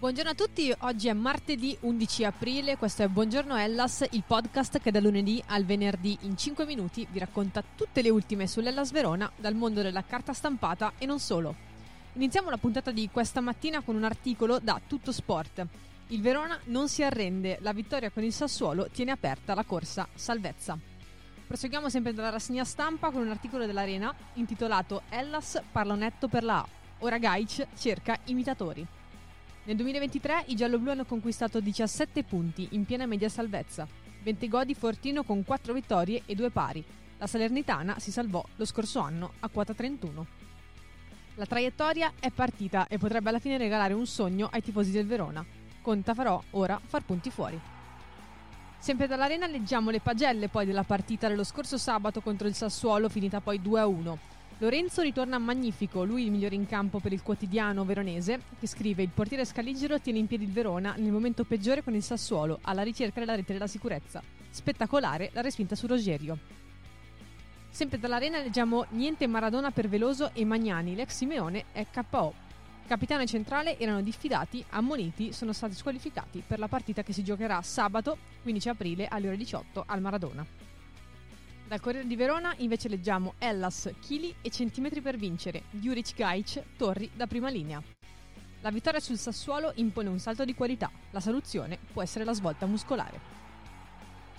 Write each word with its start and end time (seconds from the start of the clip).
Buongiorno 0.00 0.30
a 0.30 0.34
tutti, 0.34 0.74
oggi 0.78 1.08
è 1.08 1.12
martedì 1.12 1.76
11 1.78 2.24
aprile, 2.24 2.78
questo 2.78 3.02
è 3.02 3.08
Buongiorno 3.08 3.54
Ellas, 3.54 4.06
il 4.12 4.22
podcast 4.26 4.78
che 4.78 4.90
da 4.90 4.98
lunedì 4.98 5.42
al 5.48 5.66
venerdì 5.66 6.16
in 6.22 6.38
5 6.38 6.64
minuti 6.64 7.06
vi 7.10 7.18
racconta 7.18 7.62
tutte 7.76 8.00
le 8.00 8.08
ultime 8.08 8.46
sull'Ellas 8.46 8.92
Verona 8.92 9.30
dal 9.36 9.54
mondo 9.54 9.82
della 9.82 10.02
carta 10.02 10.32
stampata 10.32 10.94
e 10.96 11.04
non 11.04 11.18
solo. 11.18 11.54
Iniziamo 12.14 12.48
la 12.48 12.56
puntata 12.56 12.90
di 12.92 13.10
questa 13.12 13.42
mattina 13.42 13.82
con 13.82 13.94
un 13.94 14.04
articolo 14.04 14.58
da 14.58 14.80
Tutto 14.86 15.12
Sport. 15.12 15.66
Il 16.06 16.22
Verona 16.22 16.58
non 16.64 16.88
si 16.88 17.02
arrende, 17.02 17.58
la 17.60 17.74
vittoria 17.74 18.08
con 18.08 18.24
il 18.24 18.32
Sassuolo 18.32 18.88
tiene 18.88 19.10
aperta 19.10 19.52
la 19.52 19.64
corsa 19.64 20.08
salvezza. 20.14 20.78
Proseguiamo 21.46 21.90
sempre 21.90 22.14
dalla 22.14 22.30
rassegna 22.30 22.64
stampa 22.64 23.10
con 23.10 23.20
un 23.20 23.28
articolo 23.28 23.66
dell'Arena 23.66 24.14
intitolato 24.34 25.02
Ellas 25.10 25.60
parla 25.70 25.94
netto 25.94 26.26
per 26.26 26.42
la 26.42 26.60
A. 26.60 26.68
Ora 27.00 27.18
Gaic 27.18 27.66
cerca 27.76 28.18
imitatori. 28.24 28.86
Nel 29.70 29.78
2023 29.78 30.46
i 30.46 30.56
gialloblu 30.56 30.90
hanno 30.90 31.04
conquistato 31.04 31.60
17 31.60 32.24
punti 32.24 32.66
in 32.72 32.84
piena 32.84 33.06
media 33.06 33.28
salvezza. 33.28 33.86
20 34.24 34.48
godi 34.48 34.74
Fortino 34.74 35.22
con 35.22 35.44
4 35.44 35.72
vittorie 35.72 36.22
e 36.26 36.34
2 36.34 36.50
pari. 36.50 36.84
La 37.18 37.28
Salernitana 37.28 38.00
si 38.00 38.10
salvò 38.10 38.44
lo 38.56 38.64
scorso 38.64 38.98
anno 38.98 39.34
a 39.38 39.48
quota 39.48 39.72
31. 39.72 40.26
La 41.36 41.46
traiettoria 41.46 42.14
è 42.18 42.32
partita 42.32 42.88
e 42.88 42.98
potrebbe 42.98 43.28
alla 43.28 43.38
fine 43.38 43.58
regalare 43.58 43.94
un 43.94 44.06
sogno 44.06 44.48
ai 44.50 44.60
tifosi 44.60 44.90
del 44.90 45.06
Verona. 45.06 45.46
Conta 45.80 46.14
farò 46.14 46.42
ora 46.50 46.80
far 46.84 47.04
punti 47.04 47.30
fuori. 47.30 47.60
Sempre 48.76 49.06
dall'arena 49.06 49.46
leggiamo 49.46 49.90
le 49.90 50.00
pagelle 50.00 50.48
poi 50.48 50.66
della 50.66 50.82
partita 50.82 51.28
dello 51.28 51.44
scorso 51.44 51.78
sabato 51.78 52.20
contro 52.22 52.48
il 52.48 52.54
Sassuolo 52.54 53.08
finita 53.08 53.40
poi 53.40 53.60
2-1. 53.60 54.18
Lorenzo 54.60 55.00
ritorna 55.00 55.38
magnifico, 55.38 56.04
lui 56.04 56.24
il 56.24 56.30
migliore 56.30 56.54
in 56.54 56.66
campo 56.66 56.98
per 57.00 57.14
il 57.14 57.22
quotidiano 57.22 57.82
veronese, 57.86 58.42
che 58.58 58.66
scrive 58.66 59.02
il 59.02 59.08
portiere 59.08 59.46
Scaligero 59.46 59.98
tiene 60.00 60.18
in 60.18 60.26
piedi 60.26 60.44
il 60.44 60.52
Verona 60.52 60.92
nel 60.98 61.12
momento 61.12 61.44
peggiore 61.44 61.82
con 61.82 61.94
il 61.94 62.02
Sassuolo, 62.02 62.58
alla 62.60 62.82
ricerca 62.82 63.20
della 63.20 63.34
rete 63.34 63.54
della 63.54 63.66
sicurezza. 63.66 64.22
Spettacolare 64.50 65.30
la 65.32 65.40
respinta 65.40 65.74
su 65.74 65.86
Rogerio. 65.86 66.36
Sempre 67.70 67.98
dall'arena 67.98 68.42
leggiamo 68.42 68.84
niente 68.90 69.26
Maradona 69.26 69.70
per 69.70 69.88
Veloso 69.88 70.34
e 70.34 70.44
Magnani, 70.44 70.94
l'ex 70.94 71.14
Simeone 71.14 71.64
è 71.72 71.86
KO. 71.90 72.34
Capitano 72.86 73.22
e 73.22 73.26
centrale 73.26 73.78
erano 73.78 74.02
diffidati, 74.02 74.62
ammoniti, 74.68 75.32
sono 75.32 75.54
stati 75.54 75.74
squalificati 75.74 76.42
per 76.46 76.58
la 76.58 76.68
partita 76.68 77.02
che 77.02 77.14
si 77.14 77.24
giocherà 77.24 77.62
sabato 77.62 78.18
15 78.42 78.68
aprile 78.68 79.06
alle 79.06 79.28
ore 79.28 79.38
18 79.38 79.84
al 79.86 80.02
Maradona. 80.02 80.69
Dal 81.70 81.78
Corriere 81.78 82.08
di 82.08 82.16
Verona 82.16 82.52
invece 82.56 82.88
leggiamo 82.88 83.34
Ellas, 83.38 83.88
chili 84.00 84.34
e 84.42 84.50
centimetri 84.50 85.00
per 85.00 85.16
vincere, 85.16 85.62
Juric 85.70 86.16
Gaic, 86.16 86.64
torri 86.76 87.08
da 87.14 87.28
prima 87.28 87.48
linea. 87.48 87.80
La 88.62 88.72
vittoria 88.72 88.98
sul 88.98 89.16
Sassuolo 89.16 89.70
impone 89.76 90.08
un 90.08 90.18
salto 90.18 90.44
di 90.44 90.52
qualità, 90.52 90.90
la 91.12 91.20
soluzione 91.20 91.78
può 91.92 92.02
essere 92.02 92.24
la 92.24 92.32
svolta 92.32 92.66
muscolare. 92.66 93.20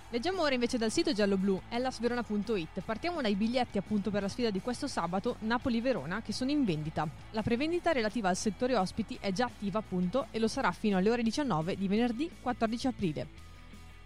Leggiamo 0.10 0.42
ora 0.42 0.56
invece 0.56 0.78
dal 0.78 0.92
sito 0.92 1.14
giallo-blu 1.14 1.62
ellasverona.it. 1.70 2.82
Partiamo 2.84 3.22
dai 3.22 3.36
biglietti 3.36 3.78
appunto 3.78 4.12
per 4.12 4.24
la 4.24 4.28
sfida 4.28 4.50
di 4.50 4.60
questo 4.60 4.88
sabato 4.88 5.38
Napoli-Verona 5.40 6.22
che 6.22 6.34
sono 6.34 6.52
in 6.52 6.66
vendita. 6.66 7.08
La 7.32 7.44
prevendita 7.44 7.94
relativa 7.94 8.28
al 8.28 8.36
settore 8.36 8.76
ospiti 8.76 9.18
è 9.22 9.32
già 9.32 9.46
attiva 9.46 9.80
appunto 9.80 10.28
e 10.32 10.40
lo 10.40 10.50
sarà 10.50 10.74
fino 10.74 10.98
alle 10.98 11.10
ore 11.10 11.24
19 11.24 11.78
di 11.78 11.88
venerdì 11.88 12.30
14 12.42 12.88
aprile. 12.88 13.51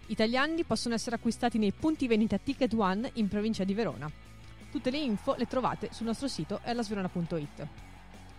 Italiani 0.08 0.62
possono 0.64 0.94
essere 0.94 1.16
acquistati 1.16 1.58
nei 1.58 1.72
punti 1.72 2.06
vendita 2.06 2.38
Ticket 2.38 2.72
One 2.74 3.10
in 3.14 3.26
provincia 3.26 3.64
di 3.64 3.74
Verona. 3.74 4.10
Tutte 4.70 4.90
le 4.90 4.98
info 4.98 5.34
le 5.36 5.46
trovate 5.46 5.88
sul 5.92 6.06
nostro 6.06 6.28
sito 6.28 6.60
ellasverona.it. 6.62 7.66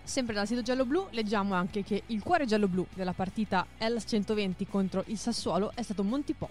Sempre 0.03 0.33
dal 0.33 0.47
sito 0.47 0.61
giallo-blu 0.61 1.07
leggiamo 1.11 1.53
anche 1.53 1.83
che 1.83 2.03
il 2.05 2.23
cuore 2.23 2.45
giallo-blu 2.45 2.87
della 2.93 3.11
partita 3.11 3.67
Hellas 3.77 4.05
120 4.07 4.65
contro 4.67 5.03
il 5.07 5.17
Sassuolo 5.17 5.71
è 5.75 5.81
stato 5.81 6.03
Montipò, 6.03 6.49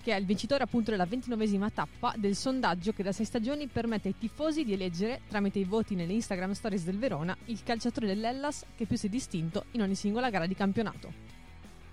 che 0.00 0.12
è 0.12 0.18
il 0.18 0.26
vincitore 0.26 0.62
appunto 0.62 0.92
della 0.92 1.06
ventinovesima 1.06 1.70
tappa 1.70 2.14
del 2.16 2.36
sondaggio 2.36 2.92
che 2.92 3.02
da 3.02 3.10
sei 3.10 3.26
stagioni 3.26 3.66
permette 3.66 4.08
ai 4.08 4.18
tifosi 4.18 4.62
di 4.62 4.72
eleggere, 4.72 5.22
tramite 5.28 5.58
i 5.58 5.64
voti 5.64 5.96
nelle 5.96 6.12
Instagram 6.12 6.52
stories 6.52 6.84
del 6.84 6.98
Verona, 6.98 7.36
il 7.46 7.64
calciatore 7.64 8.06
dell'Ellas 8.06 8.64
che 8.76 8.86
più 8.86 8.96
si 8.96 9.06
è 9.06 9.10
distinto 9.10 9.64
in 9.72 9.82
ogni 9.82 9.96
singola 9.96 10.30
gara 10.30 10.46
di 10.46 10.54
campionato. 10.54 11.41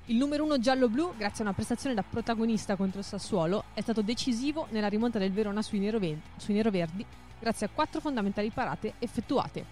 Il 0.10 0.18
numero 0.18 0.44
uno 0.44 0.58
giallo-blu, 0.58 1.14
grazie 1.16 1.44
a 1.44 1.48
una 1.48 1.54
prestazione 1.54 1.94
da 1.94 2.02
protagonista 2.02 2.76
contro 2.76 2.98
il 2.98 3.06
Sassuolo, 3.06 3.66
è 3.76 3.82
stato 3.82 4.02
decisivo 4.02 4.66
nella 4.72 4.88
rimonta 4.88 5.20
del 5.20 5.32
Verona 5.32 5.62
sui 5.62 5.78
neroverdi 5.78 7.06
grazie 7.40 7.68
a 7.68 7.70
quattro 7.72 8.00
fondamentali 8.00 8.50
parate 8.50 8.96
effettuate. 8.98 9.64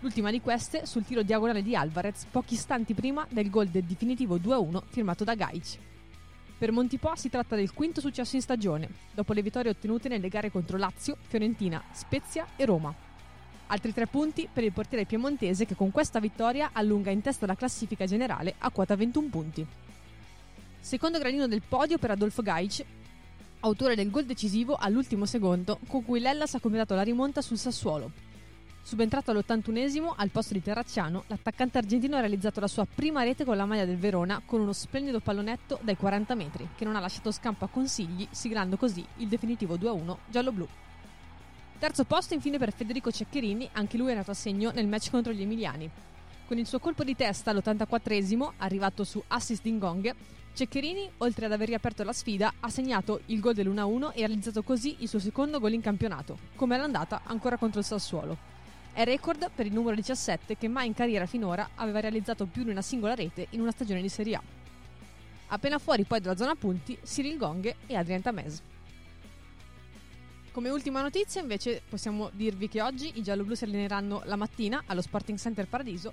L'ultima 0.00 0.32
di 0.32 0.40
queste 0.40 0.84
sul 0.84 1.04
tiro 1.04 1.22
diagonale 1.22 1.62
di 1.62 1.76
Alvarez 1.76 2.24
pochi 2.28 2.54
istanti 2.54 2.92
prima 2.92 3.24
del 3.30 3.50
gol 3.50 3.68
del 3.68 3.84
definitivo 3.84 4.36
2-1 4.36 4.82
firmato 4.88 5.22
da 5.22 5.36
Gaic. 5.36 5.78
Per 6.58 6.72
Montipò 6.72 7.14
si 7.14 7.30
tratta 7.30 7.54
del 7.54 7.72
quinto 7.72 8.00
successo 8.00 8.34
in 8.34 8.42
stagione, 8.42 8.88
dopo 9.12 9.32
le 9.32 9.42
vittorie 9.42 9.70
ottenute 9.70 10.08
nelle 10.08 10.28
gare 10.28 10.50
contro 10.50 10.76
Lazio, 10.76 11.16
Fiorentina, 11.20 11.80
Spezia 11.92 12.44
e 12.56 12.64
Roma. 12.64 12.92
Altri 13.68 13.94
tre 13.94 14.08
punti 14.08 14.48
per 14.52 14.64
il 14.64 14.72
portiere 14.72 15.04
piemontese 15.04 15.66
che 15.66 15.76
con 15.76 15.92
questa 15.92 16.18
vittoria 16.18 16.70
allunga 16.72 17.12
in 17.12 17.22
testa 17.22 17.46
la 17.46 17.54
classifica 17.54 18.06
generale 18.06 18.56
a 18.58 18.70
quota 18.70 18.96
21 18.96 19.28
punti. 19.28 19.66
Secondo 20.84 21.18
gradino 21.18 21.48
del 21.48 21.62
podio 21.66 21.96
per 21.96 22.10
Adolfo 22.10 22.42
Gaic, 22.42 22.84
autore 23.60 23.94
del 23.94 24.10
gol 24.10 24.26
decisivo 24.26 24.76
all'ultimo 24.78 25.24
secondo 25.24 25.78
con 25.88 26.04
cui 26.04 26.20
l'Ellas 26.20 26.56
ha 26.56 26.60
completato 26.60 26.94
la 26.94 27.00
rimonta 27.00 27.40
sul 27.40 27.56
Sassuolo. 27.56 28.12
Subentrato 28.82 29.30
all'81esimo 29.30 30.12
al 30.14 30.28
posto 30.28 30.52
di 30.52 30.60
Terracciano, 30.60 31.24
l'attaccante 31.28 31.78
argentino 31.78 32.16
ha 32.16 32.20
realizzato 32.20 32.60
la 32.60 32.66
sua 32.66 32.84
prima 32.84 33.22
rete 33.22 33.46
con 33.46 33.56
la 33.56 33.64
maglia 33.64 33.86
del 33.86 33.96
Verona 33.96 34.42
con 34.44 34.60
uno 34.60 34.74
splendido 34.74 35.20
pallonetto 35.20 35.78
dai 35.80 35.96
40 35.96 36.34
metri 36.34 36.68
che 36.76 36.84
non 36.84 36.96
ha 36.96 37.00
lasciato 37.00 37.32
scampo 37.32 37.64
a 37.64 37.68
consigli, 37.68 38.28
siglando 38.30 38.76
così 38.76 39.02
il 39.16 39.28
definitivo 39.28 39.76
2-1 39.76 40.16
giallo-blu. 40.28 40.68
Terzo 41.78 42.04
posto 42.04 42.34
infine 42.34 42.58
per 42.58 42.74
Federico 42.74 43.10
Ceccherini, 43.10 43.70
anche 43.72 43.96
lui 43.96 44.12
è 44.12 44.14
nato 44.14 44.32
a 44.32 44.34
segno 44.34 44.70
nel 44.70 44.86
match 44.86 45.10
contro 45.10 45.32
gli 45.32 45.40
emiliani. 45.40 45.90
Con 46.46 46.58
il 46.58 46.66
suo 46.66 46.78
colpo 46.78 47.04
di 47.04 47.16
testa 47.16 47.52
all'84esimo, 47.52 48.52
arrivato 48.58 49.02
su 49.02 49.22
assist 49.28 49.62
di 49.62 49.72
Ngong, 49.72 50.14
Ceccherini, 50.54 51.10
oltre 51.18 51.46
ad 51.46 51.52
aver 51.52 51.66
riaperto 51.66 52.04
la 52.04 52.12
sfida, 52.12 52.54
ha 52.60 52.68
segnato 52.68 53.22
il 53.26 53.40
gol 53.40 53.54
dell'1-1 53.54 54.12
e 54.14 54.22
ha 54.22 54.26
realizzato 54.28 54.62
così 54.62 54.94
il 55.00 55.08
suo 55.08 55.18
secondo 55.18 55.58
gol 55.58 55.72
in 55.72 55.80
campionato, 55.80 56.38
come 56.54 56.76
all'andata 56.76 57.22
ancora 57.24 57.56
contro 57.56 57.80
il 57.80 57.84
Sassuolo. 57.84 58.38
È 58.92 59.02
record 59.02 59.50
per 59.52 59.66
il 59.66 59.72
numero 59.72 59.96
17 59.96 60.56
che 60.56 60.68
mai 60.68 60.86
in 60.86 60.94
carriera 60.94 61.26
finora 61.26 61.70
aveva 61.74 61.98
realizzato 61.98 62.46
più 62.46 62.62
di 62.62 62.70
una 62.70 62.82
singola 62.82 63.16
rete 63.16 63.48
in 63.50 63.62
una 63.62 63.72
stagione 63.72 64.00
di 64.00 64.08
Serie 64.08 64.36
A. 64.36 64.42
Appena 65.48 65.80
fuori 65.80 66.04
poi 66.04 66.20
dalla 66.20 66.36
zona 66.36 66.54
punti, 66.54 66.96
Cyril 67.02 67.36
Gong 67.36 67.74
e 67.88 67.96
Adrien 67.96 68.22
Tamez. 68.22 68.62
Come 70.52 70.70
ultima 70.70 71.02
notizia 71.02 71.40
invece 71.40 71.82
possiamo 71.88 72.30
dirvi 72.32 72.68
che 72.68 72.80
oggi 72.80 73.10
i 73.16 73.24
gialloblu 73.24 73.56
si 73.56 73.64
alleneranno 73.64 74.22
la 74.26 74.36
mattina 74.36 74.84
allo 74.86 75.02
Sporting 75.02 75.36
Center 75.36 75.66
Paradiso 75.66 76.12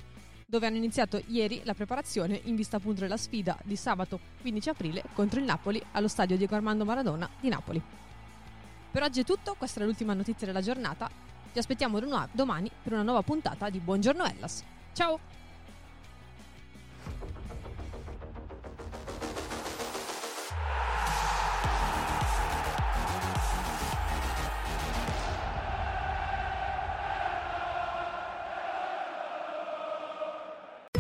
dove 0.51 0.67
hanno 0.67 0.75
iniziato 0.75 1.21
ieri 1.27 1.61
la 1.63 1.73
preparazione 1.73 2.41
in 2.43 2.57
vista 2.57 2.75
appunto 2.75 2.99
della 2.99 3.15
sfida 3.15 3.57
di 3.63 3.77
sabato 3.77 4.19
15 4.41 4.69
aprile 4.69 5.03
contro 5.13 5.39
il 5.39 5.45
Napoli 5.45 5.81
allo 5.93 6.09
stadio 6.09 6.35
Diego 6.35 6.55
Armando 6.55 6.83
Maradona 6.83 7.29
di 7.39 7.47
Napoli. 7.47 7.81
Per 8.91 9.01
oggi 9.01 9.21
è 9.21 9.23
tutto, 9.23 9.55
questa 9.57 9.79
è 9.79 9.85
l'ultima 9.85 10.13
notizia 10.13 10.45
della 10.45 10.59
giornata. 10.59 11.09
Ti 11.53 11.57
aspettiamo 11.57 12.01
domani 12.33 12.69
per 12.83 12.91
una 12.91 13.03
nuova 13.03 13.21
puntata 13.21 13.69
di 13.69 13.79
Buongiorno 13.79 14.25
Ellas. 14.25 14.61
Ciao! 14.91 15.40